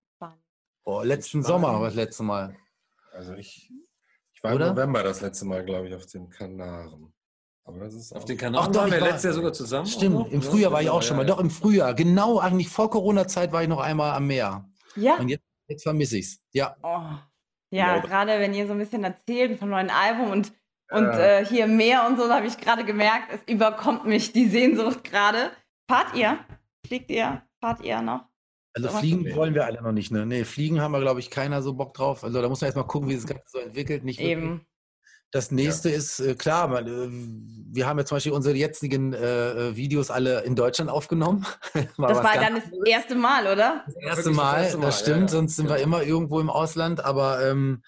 [0.84, 2.56] Oh, letzten Sommer war das letzte Mal.
[3.12, 3.70] Also ich,
[4.32, 4.68] ich war Oder?
[4.68, 7.12] im November das letzte Mal, glaube ich, auf den Kanaren.
[7.64, 9.86] Aber das ist Auf den Kanal Ach doch, waren wir letztes Jahr sogar zusammen.
[9.86, 10.40] Stimmt, noch, im?
[10.40, 11.24] Frühjahr war ich auch schon mal.
[11.24, 11.28] ja.
[11.34, 11.92] Doch, im Frühjahr.
[11.92, 14.66] Genau, eigentlich vor Corona-Zeit war ich noch einmal am Meer.
[14.96, 15.16] Ja?
[15.16, 16.40] Und jetzt, jetzt vermisse ich es.
[16.52, 16.76] Ja.
[16.82, 16.86] Oh.
[17.70, 17.98] Ja, Ja.
[17.98, 20.52] gerade wenn ihr so ein bisschen erzählt vom neuen Album und,
[20.90, 21.18] und Ja.
[21.40, 25.04] äh, hier Meer und so, da habe ich gerade gemerkt, es überkommt mich die Sehnsucht
[25.04, 25.50] gerade.
[25.90, 26.38] Fahrt ihr?
[26.86, 27.42] Fliegt ihr?
[27.60, 28.24] Fahrt ihr noch?
[28.86, 30.10] Also fliegen wollen wir alle noch nicht.
[30.10, 30.26] Ne?
[30.26, 32.24] Nee, fliegen haben wir, glaube ich, keiner so Bock drauf.
[32.24, 34.04] Also da muss man erst mal gucken, wie sich das Ganze so entwickelt.
[34.04, 34.38] Nicht wirklich.
[34.38, 34.66] Eben.
[35.30, 37.08] Das nächste ist, äh, klar, man, äh,
[37.74, 41.44] wir haben ja zum Beispiel unsere jetzigen äh, äh, Videos alle in Deutschland aufgenommen.
[41.96, 43.84] War Das was war dann das erste Mal, oder?
[43.84, 45.28] das erste wirklich das Mal, erste Mal, das ja, stimmt, ja.
[45.28, 47.82] sonst sind wir immer irgendwo im Ausland, aber ähm,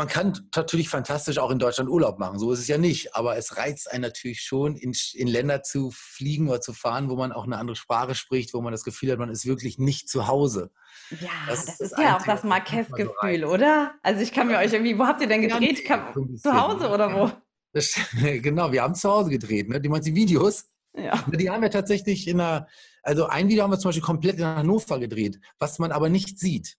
[0.00, 3.36] man kann natürlich fantastisch auch in Deutschland Urlaub machen, so ist es ja nicht, aber
[3.36, 7.32] es reizt einen natürlich schon, in, in Länder zu fliegen oder zu fahren, wo man
[7.32, 10.26] auch eine andere Sprache spricht, wo man das Gefühl hat, man ist wirklich nicht zu
[10.26, 10.70] Hause.
[11.10, 13.92] Ja, Das das, ist das ja auch das Marquez-Gefühl, oder?
[14.02, 15.84] Also ich kann mir euch irgendwie, wo habt ihr denn Ja, gedreht?
[15.84, 16.58] Kann, so zu.
[16.58, 17.30] Hause oder wo?
[17.74, 19.82] Das, genau, wir haben zu Hause gedreht, ne?
[19.82, 20.64] Du meinst die Videos?
[20.96, 21.22] Ja.
[21.30, 22.66] Die haben wir tatsächlich in einer,
[23.02, 26.38] also ein Video haben wir zum Beispiel komplett in Hannover gedreht, was man aber nicht
[26.38, 26.78] sieht.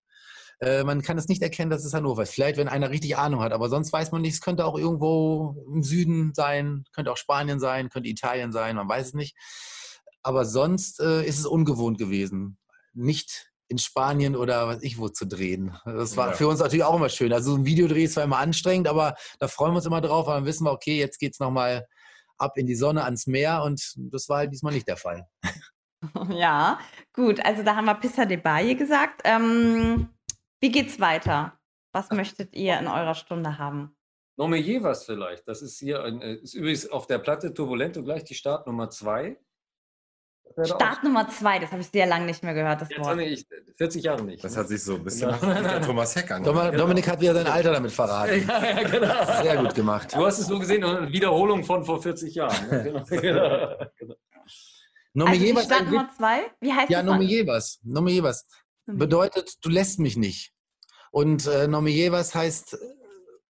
[0.61, 2.33] Äh, man kann es nicht erkennen, dass es Hannover ist.
[2.33, 4.35] Vielleicht, wenn einer richtig Ahnung hat, aber sonst weiß man nicht.
[4.35, 8.87] Es könnte auch irgendwo im Süden sein, könnte auch Spanien sein, könnte Italien sein, man
[8.87, 9.35] weiß es nicht.
[10.23, 12.57] Aber sonst äh, ist es ungewohnt gewesen,
[12.93, 15.75] nicht in Spanien oder was ich wo zu drehen.
[15.85, 16.33] Das war Ja.
[16.33, 17.33] für uns natürlich auch immer schön.
[17.33, 20.27] Also so ein Videodreh ist zwar immer anstrengend, aber da freuen wir uns immer drauf,
[20.27, 21.87] weil dann wissen wir, okay, jetzt geht es nochmal
[22.37, 25.25] ab in die Sonne, ans Meer und das war halt diesmal nicht der Fall.
[26.29, 26.79] Ja,
[27.13, 27.45] gut.
[27.45, 29.21] Also da haben wir Pista de Baie gesagt.
[29.23, 30.09] Ähm,
[30.61, 31.57] wie geht's weiter?
[31.93, 33.95] Was möchtet ihr in eurer Stunde haben?
[34.37, 35.47] Nommer was vielleicht.
[35.47, 39.37] Das ist hier, ein, äh, ist übrigens auf der Platte Turbulento gleich die Startnummer 2.
[40.55, 42.99] wäre auch- Start Nummer zwei, das habe ich sehr lange nicht mehr gehört, das Jetzt
[43.05, 43.19] Wort.
[43.19, 43.45] ich
[43.77, 44.43] 40 Jahre nicht.
[44.43, 45.53] Das hat sich so ein bisschen Genau.
[45.53, 46.77] nach der Thomas Heck angehört.
[46.79, 48.45] Dominik hat wieder sein Alter damit verraten.
[48.47, 49.41] ja, ja, genau.
[49.43, 50.13] Sehr gut gemacht.
[50.13, 52.67] Du hast es nur gesehen, eine Wiederholung von vor 40 Jahren.
[52.69, 52.83] ne?
[53.09, 54.15] Genau, genau, genau.
[55.13, 57.05] Nomi Also die Jebers, Start Nummer zwei, wie heißt ja, das?
[57.11, 57.79] Nomi Jebers.
[57.83, 58.47] Nomi Jebers
[58.97, 60.53] bedeutet, du lässt mich nicht.
[61.11, 62.77] Und äh, Nomi Jebers heißt, äh,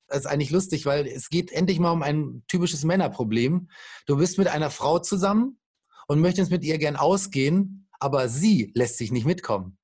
[0.08, 3.70] das ist eigentlich lustig, weil es geht endlich mal um ein typisches Männerproblem.
[4.08, 5.60] Du bist mit einer Frau zusammen
[6.08, 9.78] und möchtest mit ihr gern ausgehen, aber sie lässt sich nicht mitkommen.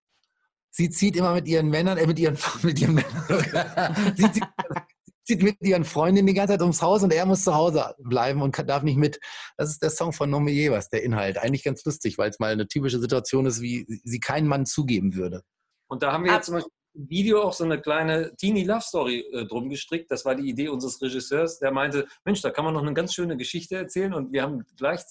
[0.71, 4.43] Sie zieht immer mit ihren Männern, äh, mit ihren, mit ihren Männern, sie zieht,
[5.25, 8.41] zieht mit ihren Freundinnen die ganze Zeit ums Haus und er muss zu Hause bleiben
[8.41, 9.19] und kann, darf nicht mit.
[9.57, 11.37] Das ist der Song von Nomi Jebers, der Inhalt.
[11.37, 15.15] Eigentlich ganz lustig, weil es mal eine typische Situation ist, wie sie kein Mann zugeben
[15.15, 15.41] würde.
[15.87, 18.81] Und da haben wir jetzt zum Beispiel im Video auch so eine kleine Teeny Love
[18.81, 20.09] Story äh, drum gestrickt.
[20.11, 21.59] Das war die Idee unseres Regisseurs.
[21.59, 24.13] Der meinte, Mensch, da kann man noch eine ganz schöne Geschichte erzählen.
[24.13, 25.01] Und wir haben gleich,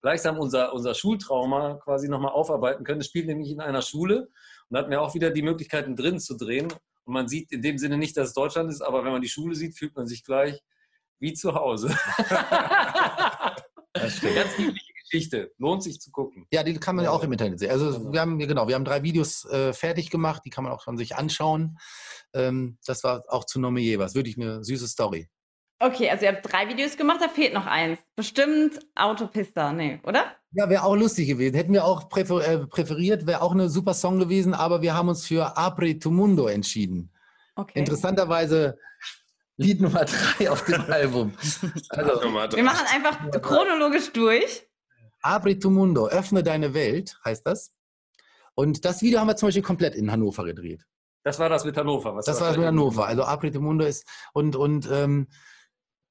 [0.00, 3.00] gleichsam unser, unser Schultrauma quasi nochmal aufarbeiten können.
[3.00, 4.22] Es spielt nämlich in einer Schule.
[4.22, 4.30] Und
[4.70, 6.72] da hatten wir auch wieder die Möglichkeiten drin zu drehen.
[7.04, 9.28] Und man sieht in dem Sinne nicht, dass es Deutschland ist, aber wenn man die
[9.28, 10.62] Schule sieht, fühlt man sich gleich
[11.20, 11.96] wie zu Hause.
[13.92, 14.34] Das stimmt.
[14.34, 15.52] Ganz niedliche Geschichte.
[15.58, 16.46] Lohnt sich zu gucken.
[16.52, 17.70] Ja, die kann man ja auch im Internet sehen.
[17.70, 20.82] Also wir haben, genau, wir haben drei Videos äh, fertig gemacht, die kann man auch
[20.82, 21.78] schon sich anschauen.
[22.34, 24.14] Ähm, das war auch zu Nomi Jebers.
[24.14, 25.28] Wirklich eine süße Story.
[25.80, 27.98] Okay, also ihr habt drei Videos gemacht, da fehlt noch eins.
[28.16, 30.36] Bestimmt Autopista, nee, oder?
[30.54, 31.56] Ja, wäre auch lustig gewesen.
[31.56, 35.08] Hätten wir auch präfer äh, präferiert, wäre auch eine super Song gewesen, aber wir haben
[35.08, 37.10] uns für Apri tu Mundo entschieden.
[37.56, 37.78] Okay.
[37.78, 38.78] Interessanterweise
[39.56, 41.34] Lied Nummer drei auf dem Album.
[41.90, 42.22] Also.
[42.22, 44.66] Wir machen einfach chronologisch durch.
[45.22, 47.72] Apri tu Mundo, öffne deine Welt, heißt das.
[48.54, 50.84] Und das Video haben wir zum Beispiel komplett in Hannover gedreht.
[51.24, 52.14] Das war das mit Hannover.
[52.14, 53.06] Was Das war das mit Hannover.
[53.06, 55.28] Also Apri tu Mundo ist und, und ähm,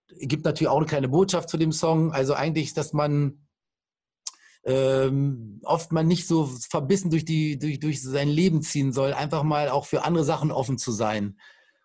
[0.08, 2.12] gibt natürlich auch eine kleine Botschaft zu dem Song.
[2.12, 3.42] Also eigentlich, dass man
[4.65, 9.43] ähm, oft mal nicht so verbissen durch, die, durch, durch sein Leben ziehen soll, einfach
[9.43, 11.38] mal auch für andere Sachen offen zu sein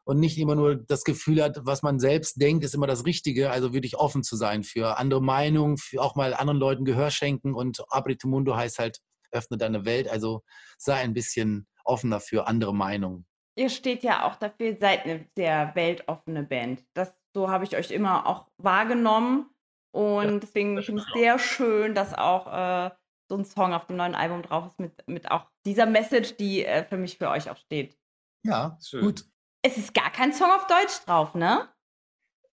[0.09, 3.51] und nicht immer nur das Gefühl hat, was man selbst denkt, ist immer das Richtige,
[3.51, 7.53] also wirklich offen zu sein für andere Meinungen, für auch mal anderen Leuten Gehör schenken
[7.53, 9.01] und Abrito Mundo heißt halt,
[9.33, 10.43] öffne deine Welt, also
[10.79, 13.27] sei ein bisschen offener für andere Meinungen.
[13.55, 16.83] Ihr steht ja auch dafür, seid eine sehr weltoffene Band.
[16.95, 19.51] Das, so habe ich euch immer auch wahrgenommen.
[19.99, 22.91] Und deswegen finde ich es sehr schön, dass auch äh,
[23.29, 26.65] so ein Song auf dem neuen Album drauf ist mit, mit auch dieser Message, die
[26.65, 27.99] äh, für mich für euch auch steht.
[28.45, 29.01] Ja, Schön.
[29.01, 29.25] gut.
[29.63, 31.69] Es ist gar kein Song auf Deutsch drauf, ne?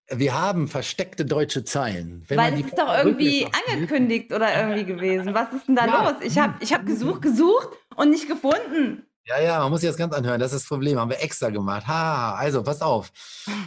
[0.08, 2.24] Wir haben versteckte deutsche Zeilen.
[2.26, 5.32] Wenn Weil man es die ist doch irgendwie angekündigt oder irgendwie gewesen.
[5.32, 6.10] Was ist denn da Ja.
[6.10, 6.22] los?
[6.22, 9.05] Ich habe ich hab gesucht, gesucht und nicht gefunden.
[9.28, 10.38] Ja, ja, man muss sich das ganz anhören.
[10.38, 11.00] Das ist das Problem.
[11.00, 11.88] Haben wir extra gemacht.
[11.88, 13.10] Ha, also pass auf.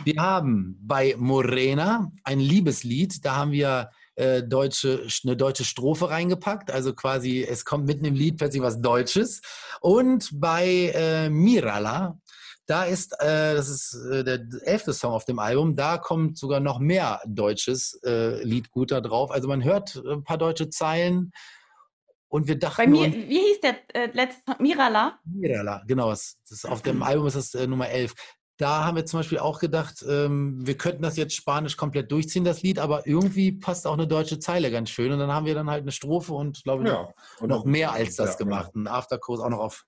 [0.05, 3.25] Wir haben bei Morena ein Liebeslied.
[3.25, 6.71] Da haben wir äh, deutsche, eine deutsche Strophe reingepackt.
[6.71, 9.41] Also quasi, es kommt mitten im Lied plötzlich was Deutsches.
[9.81, 12.17] Und bei äh, Mirala,
[12.65, 16.61] da ist, äh, das ist äh, der elfte Song auf dem Album, da kommt sogar
[16.61, 19.29] noch mehr deutsches äh, Liedgut da drauf.
[19.31, 21.33] Also man hört ein paar deutsche Zeilen.
[22.29, 24.61] Und wir dachten Bei mir, uns- wie hieß der äh, letzte Song?
[24.61, 25.19] Mirala?
[25.25, 26.09] Mirala, genau.
[26.11, 28.13] Das, das auf dem Album ist das äh, Nummer 11.
[28.57, 32.43] Da haben wir zum Beispiel auch gedacht, ähm, wir könnten das jetzt Spanisch komplett durchziehen,
[32.43, 35.11] das Lied, aber irgendwie passt auch eine deutsche Zeile ganz schön.
[35.11, 37.09] Und dann haben wir dann halt eine Strophe und glaube ich Ja.
[37.39, 38.49] noch, noch mehr als das Ja, genau.
[38.57, 38.75] gemacht.
[38.75, 39.85] Ein Afterkurs auch noch auf,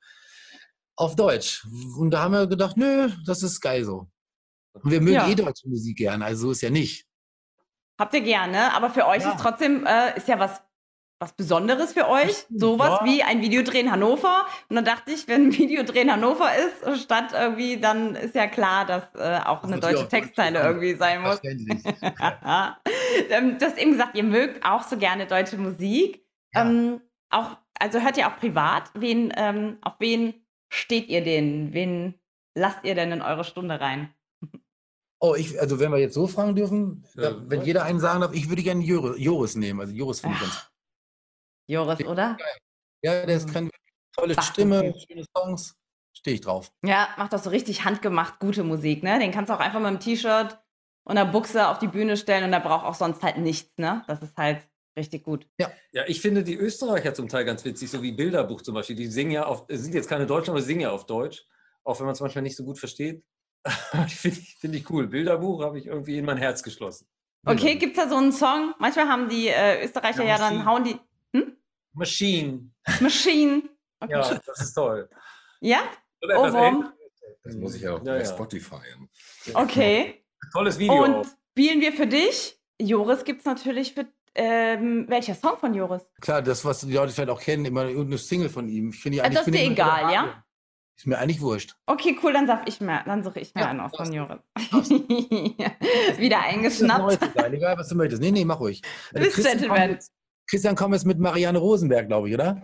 [0.96, 1.66] auf Deutsch.
[1.98, 4.08] Und da haben wir gedacht, nö, das ist geil so.
[4.74, 5.28] Und wir mögen Ja.
[5.30, 7.06] eh deutsche Musik gerne, also so ist ja nicht.
[8.00, 9.34] Habt ihr gerne, aber für euch Ja.
[9.34, 10.62] ist trotzdem, äh, ist ja was,
[11.22, 12.46] was Besonderes für euch.
[12.50, 13.06] Sowas ja.
[13.06, 14.46] wie ein Videodreh in Hannover.
[14.70, 18.48] Und dann dachte ich, wenn ein Videodreh in Hannover ist, statt irgendwie, dann ist ja
[18.48, 21.40] klar, dass äh, auch eine natürlich deutsche auch Textzeile Deutsch irgendwie sein muss.
[23.30, 26.26] Ähm, du hast eben gesagt, ihr mögt auch so gerne deutsche Musik.
[26.54, 26.62] Ja.
[26.62, 28.84] Ähm, auch, also hört ihr auch privat?
[28.94, 30.34] Wen, ähm, auf wen
[30.70, 31.74] steht ihr denn?
[31.74, 32.16] Wen
[32.56, 34.14] lasst ihr denn in eure Stunde rein?
[35.20, 37.68] Oh, ich, also wenn wir jetzt so fragen dürfen, Ja, wenn was?
[37.68, 39.82] jeder einen sagen darf, ich würde gerne Joris, Joris nehmen.
[39.82, 40.71] Also Joris finde ich ganz
[41.72, 42.38] Joris, oder?
[43.02, 43.54] Ja, der ist Mhm.
[43.54, 43.70] keine
[44.16, 45.06] tolle Ach, Stimme, okay.
[45.08, 45.76] schöne Songs.
[46.14, 46.72] Stehe ich drauf.
[46.86, 49.18] Ja, macht doch so richtig handgemacht gute Musik, ne?
[49.20, 50.60] Den kannst du auch einfach mit einem T-Shirt
[51.04, 54.04] und einer Buchse auf die Bühne stellen und der braucht auch sonst halt nichts, ne?
[54.08, 55.48] Das ist halt richtig gut.
[55.58, 55.72] Ja,
[56.08, 58.98] ich finde die Österreicher zum Teil ganz witzig, so wie Bilderbuch zum Beispiel.
[58.98, 61.46] Die singen ja auf, sind jetzt keine Deutschen, aber sie singen ja auf Deutsch,
[61.86, 63.24] auch wenn man es manchmal nicht so gut versteht.
[64.10, 65.08] Finde ich, find ich cool.
[65.08, 67.08] Bilderbuch habe ich irgendwie in mein Herz geschlossen.
[67.46, 68.74] Okay, gibt's da so einen Song?
[68.80, 71.00] Manchmal haben die äh, Österreicher ja, Ja, dann hauen die
[71.94, 72.72] Machine.
[73.00, 73.64] Machine.
[74.00, 74.12] Okay.
[74.14, 75.10] Ja, das ist toll.
[75.60, 75.80] Ja?
[76.24, 76.94] Oh, älter.
[77.44, 78.26] Das muss ich ja auch Ja, bei ja.
[78.26, 78.82] Spotify.
[79.54, 80.24] Okay.
[80.54, 81.04] Tolles Video.
[81.04, 82.60] Und spielen wir für dich?
[82.80, 86.04] Joris gibt's natürlich für ähm, welcher Song von Joris?
[86.22, 88.90] Klar, das, was die Leute vielleicht auch kennen, immer irgendeine Single von ihm.
[88.90, 89.38] Ich finde die eigentlich.
[89.40, 90.44] das ist dir egal, ja?
[90.98, 91.76] Ist mir eigentlich wurscht.
[91.88, 94.38] Okay, cool, dann sag ich mir, dann suche ich mir Ja, einen aus von Joris.
[94.58, 95.58] Wieder
[96.18, 97.22] Das ist eingeschnappt.
[97.24, 98.22] egal, egal, was du möchtest.
[98.22, 98.82] Nee, nee, mach ruhig.
[99.14, 100.00] Du bist Gentleman.
[100.52, 102.62] Christian kommt jetzt mit Marianne Rosenberg, glaube ich, oder?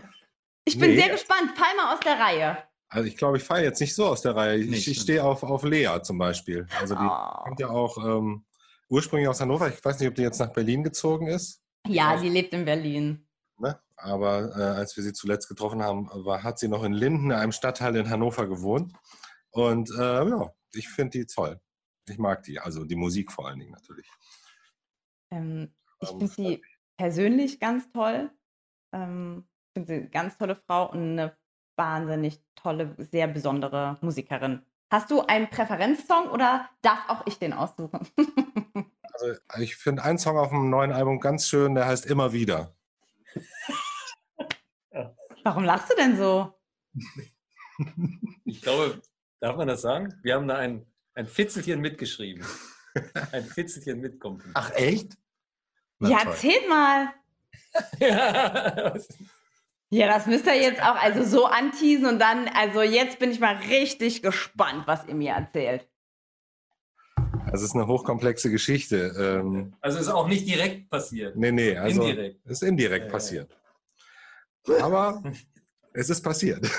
[0.65, 0.97] Ich bin Nee.
[0.97, 1.57] sehr gespannt.
[1.57, 2.57] Fall mal aus der Reihe.
[2.89, 4.57] Also ich glaube, ich falle jetzt nicht so aus der Reihe.
[4.59, 4.97] Nee, Ich, ich stimmt.
[4.97, 6.67] stehe auf, auf Lea zum Beispiel.
[6.79, 7.43] Also die Oh.
[7.43, 8.45] kommt ja auch ähm,
[8.89, 9.69] ursprünglich aus Hannover.
[9.69, 11.61] Ich weiß nicht, ob die jetzt nach Berlin gezogen ist.
[11.87, 13.25] Ja, sie lebt in Berlin.
[13.57, 13.79] Ne?
[13.95, 17.53] Aber äh, als wir sie zuletzt getroffen haben, war, hat sie noch in Linden, einem
[17.53, 18.93] Stadtteil in Hannover gewohnt.
[19.51, 21.59] Und äh, ja, ich finde die toll.
[22.09, 24.07] Ich mag die, also die Musik vor allen Dingen natürlich.
[25.31, 26.61] Ähm, ich finde sie
[26.97, 28.29] persönlich ganz toll.
[28.93, 31.37] Ähm, ich finde sie eine ganz tolle Frau und eine
[31.77, 34.63] wahnsinnig tolle, sehr besondere Musikerin.
[34.89, 38.07] Hast du einen Präferenzsong oder darf auch ich den aussuchen?
[39.19, 39.33] Also
[39.63, 42.75] ich finde einen Song auf dem neuen Album ganz schön, der heißt Immer wieder.
[45.43, 46.53] Warum lachst du denn so?
[48.43, 49.01] Ich glaube,
[49.39, 50.13] darf man das sagen?
[50.21, 52.45] Wir haben da ein, ein Fitzelchen mitgeschrieben.
[53.31, 54.43] Ein Fitzelchen mitkommt.
[54.55, 55.17] Ach, echt?
[55.99, 56.27] Na, ja, toll.
[56.31, 57.13] erzählt mal.
[57.99, 58.93] Ja.
[59.89, 63.39] Ja, das müsst ihr jetzt auch also so anteasen und dann, also jetzt bin ich
[63.39, 65.87] mal richtig gespannt, was ihr mir erzählt.
[67.45, 69.13] Also es ist eine hochkomplexe Geschichte.
[69.17, 71.37] Ähm, Also ist auch nicht direkt passiert.
[71.37, 72.45] nee, nee, also Indirekt.
[72.45, 73.11] ist indirekt ja.
[73.11, 73.57] passiert.
[74.81, 75.23] Aber
[75.93, 76.69] es ist passiert.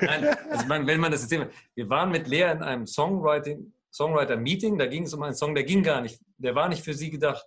[0.00, 3.74] Nein, also man, wenn man das jetzt sehen wir waren mit Lea in einem Songwriting,
[3.92, 6.94] Songwriter-Meeting, da ging es um einen Song, der ging gar nicht, der war nicht für
[6.94, 7.44] sie gedacht.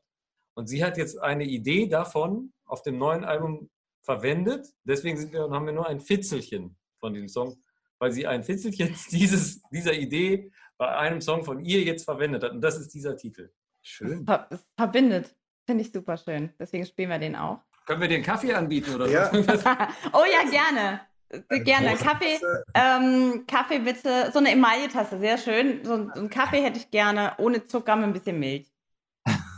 [0.53, 3.69] Und sie hat jetzt eine Idee davon auf dem neuen Album
[4.03, 4.67] verwendet.
[4.83, 7.57] Deswegen sind wir, haben wir nur ein Fitzelchen von diesem Song,
[7.99, 12.51] weil sie ein Fitzelchen dieses, dieser Idee bei einem Song von ihr jetzt verwendet hat.
[12.51, 13.51] Und das ist dieser Titel.
[13.81, 14.25] Schön.
[14.25, 15.35] Ver verbindet.
[15.65, 16.51] Finde ich super schön.
[16.59, 17.59] Deswegen spielen wir den auch.
[17.85, 19.31] Können wir den Kaffee anbieten oder Ja.
[19.31, 19.37] so?
[20.13, 21.01] oh ja, gerne.
[21.63, 21.95] Gerne.
[21.95, 22.39] Kaffee,
[22.73, 24.31] ähm, Kaffee bitte.
[24.33, 25.83] So eine Emaille-Tasse, sehr schön.
[25.85, 28.69] So, ein- so einen Kaffee hätte ich gerne ohne Zucker mit ein bisschen Milch.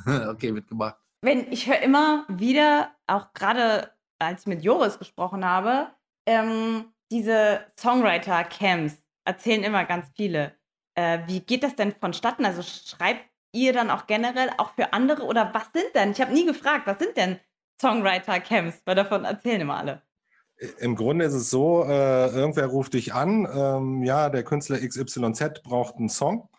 [0.30, 0.98] okay, mitgemacht.
[1.22, 5.88] Wenn ich höre immer wieder, auch gerade als ich mit Joris gesprochen habe,
[6.26, 10.54] ähm, diese Songwriter-Camps erzählen immer ganz viele.
[10.96, 12.46] Äh, wie geht das denn vonstatten?
[12.46, 16.12] Also schreibt ihr dann auch generell auch für andere oder was sind denn?
[16.12, 17.40] Ich habe nie gefragt, was sind denn
[17.82, 18.82] Songwriter-Camps?
[18.86, 20.02] Weil davon erzählen immer alle.
[20.80, 25.62] Im Grunde ist es so, äh, irgendwer ruft dich an, ähm, ja, der Künstler XYZ
[25.64, 26.50] braucht einen Song.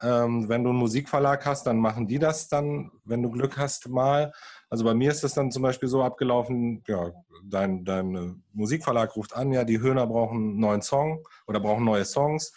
[0.00, 3.88] Ähm, wenn du einen Musikverlag hast, dann machen die das dann, wenn du Glück hast,
[3.88, 4.32] mal.
[4.70, 7.12] Also bei mir ist das dann zum Beispiel so abgelaufen, ja,
[7.44, 11.84] dein, dein äh, Musikverlag ruft an, ja, die Höhner brauchen einen neuen Song oder brauchen
[11.84, 12.52] neue Songs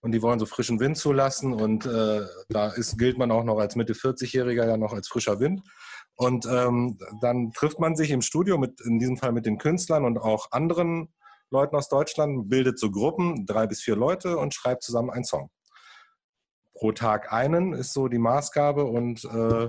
[0.00, 3.58] und die wollen so frischen Wind zulassen und äh, da ist, gilt man auch noch
[3.58, 5.62] als Mitte 40-Jähriger ja noch als frischer Wind.
[6.16, 10.04] Und ähm, dann trifft man sich im Studio, mit, in diesem Fall mit den Künstlern
[10.04, 11.08] und auch anderen
[11.50, 15.50] Leuten aus Deutschland, bildet so Gruppen, drei bis vier Leute und schreibt zusammen einen Song.
[16.80, 19.68] Pro Tag einen ist so die Maßgabe und äh,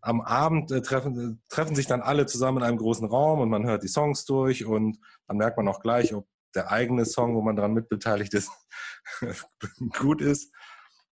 [0.00, 3.66] am Abend äh, treffen, treffen sich dann alle zusammen in einem großen Raum und man
[3.66, 7.42] hört die Songs durch und dann merkt man auch gleich, ob der eigene Song, wo
[7.42, 8.50] man daran mitbeteiligt ist,
[9.98, 10.50] gut ist.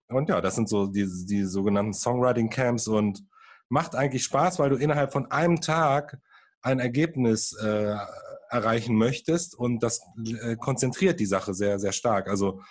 [0.07, 3.25] Und ja, das sind so die, die sogenannten Songwriting Camps und
[3.69, 6.19] macht eigentlich Spaß, weil du innerhalb von einem Tag
[6.61, 7.95] ein Ergebnis äh,
[8.51, 9.99] erreichen möchtest und das
[10.43, 12.29] äh, konzentriert die Sache sehr, sehr stark.
[12.29, 12.61] Also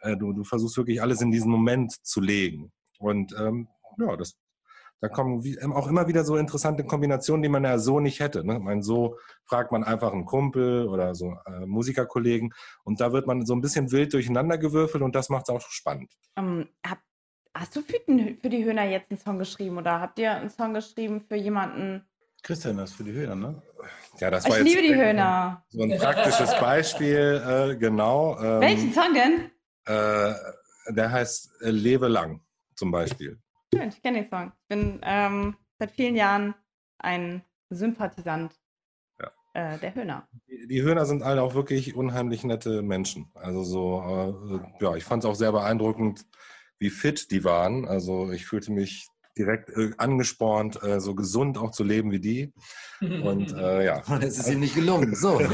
[0.00, 2.72] äh, du, du versuchst wirklich alles in diesen Moment zu legen.
[2.98, 4.36] Und ähm, ja, das,
[5.00, 8.20] da kommen wie, ähm, auch immer wieder so interessante Kombinationen, die man ja so nicht
[8.20, 8.44] hätte.
[8.46, 8.54] Ne?
[8.56, 12.52] Ich meine, so fragt man einfach einen Kumpel oder so äh, Musikerkollegen
[12.84, 15.60] und da wird man so ein bisschen wild durcheinander gewürfelt und das macht es auch
[15.60, 16.12] spannend.
[16.36, 16.98] Ähm, hab,
[17.54, 20.50] hast du für, den, für die Höhner jetzt einen Song geschrieben oder habt ihr einen
[20.50, 22.06] Song geschrieben für jemanden?
[22.42, 23.60] Christian, das ist für die Höhner, ne?
[24.18, 25.64] Ja, das Ich war jetzt liebe die Höhner.
[25.68, 28.38] so ein praktisches Beispiel, äh, genau.
[28.40, 29.50] Ähm, Welchen Song denn?
[29.86, 30.34] Äh,
[30.88, 32.40] der heißt äh, Lebe lang
[32.74, 33.38] zum Beispiel.
[33.74, 34.52] Schön, ich kenne den Song.
[34.62, 36.54] Ich bin ähm, seit vielen Jahren
[36.98, 38.52] ein Sympathisant
[39.20, 39.30] Ja.
[39.54, 40.28] äh, der Höhner.
[40.48, 43.30] Die die Höhner sind alle auch wirklich unheimlich nette Menschen.
[43.34, 46.26] Also so, äh, ja, ich fand es auch sehr beeindruckend,
[46.78, 47.86] wie fit die waren.
[47.86, 52.52] Also ich fühlte mich direkt äh, angespornt, äh, so gesund auch zu leben wie die.
[53.00, 55.14] Und äh, ja, Und es ist ihm nicht gelungen.
[55.14, 55.38] So.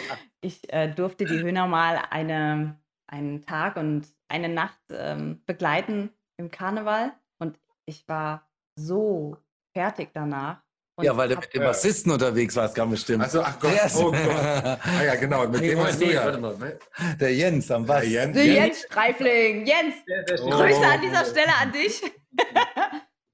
[0.46, 2.78] Ich äh, durfte die Höhner mal eine,
[3.08, 9.36] einen Tag und eine Nacht ähm, begleiten im Karneval und ich war so
[9.76, 10.62] fertig danach.
[10.98, 13.24] Und ja, weil du mit dem Bassisten unterwegs warst, ganz bestimmt.
[13.24, 14.20] Also, ach Gott, Der ist- oh Gott.
[14.22, 16.24] ah ja, genau, mit dem hast du ja.
[16.26, 16.78] warte mal.
[17.20, 18.04] Der Jens am Bass.
[18.04, 19.66] Ja, Jens, Der Jens Streifling.
[19.66, 20.56] Jens, Der, der steht- Oh.
[20.58, 22.02] Grüße an dieser Stelle an dich.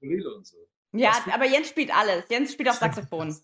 [0.01, 0.57] Und so.
[0.95, 2.23] Ja, aber Jens spielt alles.
[2.29, 3.35] Jens spielt auch Saxophon.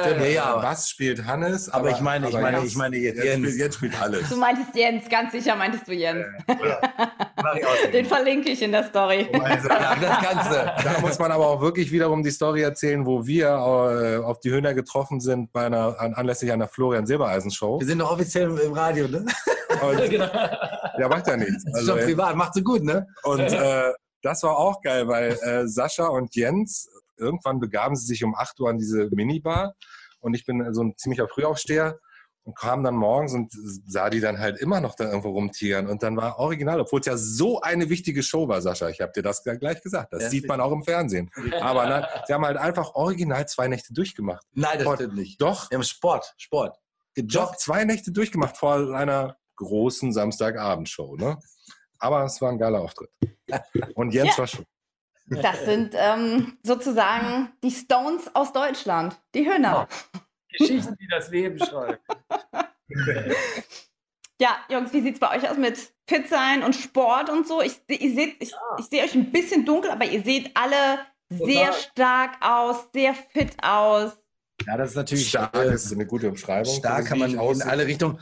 [0.00, 0.62] Stimmt, Ja, ja.
[0.62, 1.68] Was spielt Hannes?
[1.68, 3.38] Aber ich meine, ich meine, ich meine jetzt Jens.
[3.46, 4.28] spielt, jetzt spielt alles.
[4.30, 6.24] Du meintest Jens, ganz sicher meintest du Jens.
[6.46, 9.28] Auch Den verlinke ich in der Story.
[9.42, 10.72] Also, ja, das Ganze.
[10.82, 14.50] Da muss man aber auch wirklich wiederum die Story erzählen, wo wir äh, auf die
[14.50, 17.78] Höhner getroffen sind bei einer an, anlässlich einer Florian Silbereisen Show.
[17.78, 19.26] Wir sind doch offiziell im Radio, ne?
[19.82, 20.24] Und, genau.
[20.98, 21.64] ja, macht ja nichts.
[21.64, 23.06] Das ist Also, schon privat, macht so gut, ne?
[23.24, 23.92] und äh,
[24.26, 28.60] das war auch geil, weil äh, Sascha und Jens irgendwann begaben sie sich um 8
[28.60, 29.74] Uhr an diese Minibar
[30.20, 31.98] und ich bin so ein ziemlicher Frühaufsteher
[32.44, 33.50] und kam dann morgens und
[33.88, 37.06] sah die dann halt immer noch da irgendwo rumtigern und dann war original, obwohl es
[37.06, 40.30] ja so eine wichtige Show war, Sascha, ich habe dir das gleich gesagt, das Ja,
[40.30, 41.30] sieht man auch im Fernsehen.
[41.60, 44.44] Aber nein, sie haben halt einfach original zwei Nächte durchgemacht.
[44.52, 44.98] Nein, das Sport.
[44.98, 45.40] stimmt nicht.
[45.40, 46.76] Doch, Wir haben Sport, Sport.
[47.16, 47.60] doch Gejoggt.
[47.60, 51.16] zwei Nächte durchgemacht vor einer großen Samstagabendshow.
[51.16, 51.38] Ne?
[51.98, 53.10] Aber es war ein geiler Auftritt.
[53.94, 54.38] Und Jens Ja.
[54.38, 54.64] war schon.
[55.28, 59.20] Das sind ähm, sozusagen die Stones aus Deutschland.
[59.34, 59.88] Die Höhner.
[60.50, 62.00] Geschichten, die das Leben schreibt.
[64.38, 67.62] Ja, Jungs, wie sieht es bei euch aus mit Fit sein und Sport und so?
[67.62, 70.98] Ich, seh- ihr seht, ich, ich sehe euch ein bisschen dunkel, aber ihr seht alle
[71.30, 71.72] sehr Total.
[71.72, 74.12] stark aus, sehr fit aus.
[74.66, 76.74] Ja, das ist natürlich Stark äh, ist eine gute Umschreibung.
[76.74, 78.20] Stark kann man ich in alle Richtungen.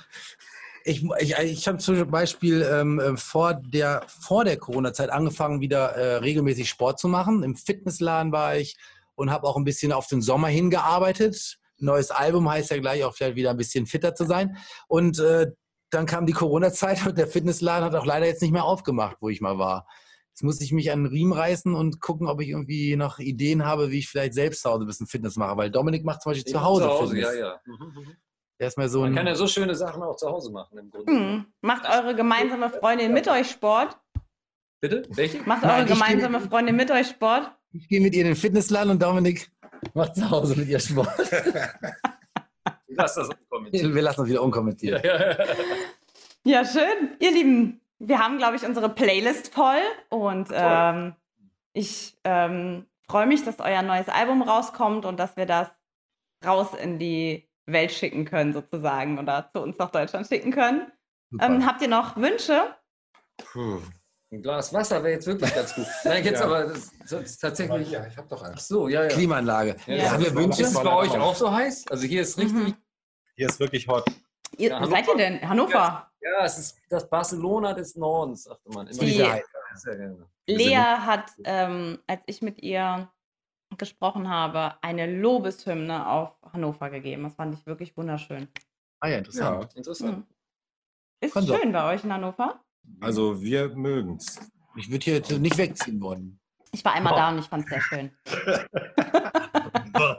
[0.87, 5.93] Ich, ich, ich habe zum Beispiel ähm, äh, vor der, vor der Corona-Zeit angefangen, wieder
[5.97, 7.43] äh, regelmäßig Sport zu machen.
[7.43, 8.77] Im Fitnessladen war ich
[9.15, 11.59] und habe auch ein bisschen auf den Sommer hingearbeitet.
[11.79, 14.59] Neues Album heißt ja gleich auch vielleicht wieder ein bisschen fitter zu sein.
[14.87, 15.53] Und äh,
[15.89, 19.31] dann kam die Corona-Zeit und der Fitnessladen hat auch leider jetzt nicht mehr aufgemacht, wo
[19.31, 19.87] ich mal war.
[20.31, 23.65] Jetzt muss ich mich an den Riemen reißen und gucken, ob ich irgendwie noch Ideen
[23.65, 25.57] habe, wie ich vielleicht selbst zu Hause ein bisschen Fitness mache.
[25.57, 27.35] Weil Dominik macht zum Beispiel zu Hause, Fitness.
[27.35, 27.61] ja, ja.
[27.65, 28.17] Mhm,
[28.65, 28.67] mhm.
[28.67, 30.79] Der ist mal so Man ein kann ja so schöne Sachen auch zu Hause machen
[30.79, 31.13] im Grunde.
[31.13, 31.47] Hm.
[31.61, 33.99] Macht eure gemeinsame Freundin mit euch Sport?
[34.81, 35.03] Bitte?
[35.11, 35.43] Welche?
[35.43, 37.51] Macht Nein, eure geh- gemeinsame Freundin mit euch Sport?
[37.73, 39.51] Ich gehe mit ihr in den Fitnessladen und Dominik
[39.93, 41.09] macht zu Hause mit ihr Sport.
[42.89, 43.95] Lass das kommentieren.
[43.95, 45.05] Wir lassen uns wieder unkommentiert.
[45.05, 45.37] Ja, ja.
[46.45, 47.17] Ja, schön.
[47.19, 51.15] Ihr Lieben, wir haben, glaube ich, unsere Playlist voll und ähm,
[51.73, 55.69] ich ähm, freue mich, dass euer neues Album rauskommt und dass wir das
[56.45, 60.91] raus in die Welt schicken können, sozusagen, oder zu uns nach Deutschland schicken können.
[61.41, 62.75] Ähm, habt ihr noch Wünsche?
[63.39, 63.81] Puh.
[64.33, 65.87] Ein Glas Wasser wäre jetzt wirklich ganz gut.
[66.05, 66.47] Nein, jetzt Ja.
[66.47, 67.91] aber das, das ist tatsächlich.
[67.91, 68.67] Ja, ich habe doch eins.
[68.69, 69.09] so, ja, ja.
[69.09, 69.77] Klimaanlage.
[69.87, 70.11] Ja, Ja.
[70.13, 70.63] Haben wir Ist Wünsche?
[70.65, 71.85] es bei euch auch so heiß?
[71.89, 72.53] Also hier ist richtig.
[72.55, 72.77] Mhm.
[73.37, 74.05] Hier ist wirklich hot.
[74.57, 75.49] Ihr, Ja, wo seid ihr denn?
[75.49, 76.11] Hannover.
[76.21, 78.87] Ja, es ist das Barcelona des Nordens, sagte man.
[78.89, 79.41] Immer Die- wieder.
[79.77, 80.27] Sehr gerne.
[80.47, 83.09] Lea hat, ähm, als ich mit ihr
[83.79, 87.25] gesprochen habe, eine Lobeshymne auf Hannover gegeben.
[87.25, 88.49] Das fand ich wirklich wunderschön.
[89.01, 89.65] Ah ja, interessant.
[89.73, 90.19] Ja, Interessant.
[90.19, 90.25] Mhm.
[91.21, 91.61] Ist Kann doch.
[91.61, 92.61] schön bei euch in Hannover.
[93.01, 94.41] also wir mögen's.
[94.77, 96.39] Ich würde hier jetzt nicht wegziehen wollen.
[96.73, 97.17] Ich war einmal Oh.
[97.17, 98.11] da und ich fand es sehr schön.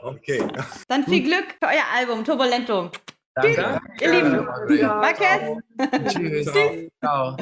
[0.02, 0.42] Okay.
[0.88, 2.90] Dann viel Glück für euer Album Turbulento.
[3.34, 3.78] Danke.
[4.00, 4.44] Ihr Lieben.
[4.86, 5.58] Marquez.
[6.14, 6.88] Tschüss.
[6.98, 7.36] Ciao.